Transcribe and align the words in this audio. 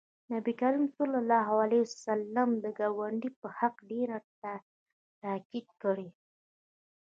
نبي 0.33 0.53
کریم 0.61 0.85
صلی 0.97 1.17
الله 1.23 1.47
علیه 1.63 1.81
وسلم 1.85 2.49
د 2.63 2.65
ګاونډي 2.79 3.29
په 3.41 3.47
حق 3.57 3.75
ډېر 3.89 4.09
تاکید 5.21 5.67
کړی 5.81 6.09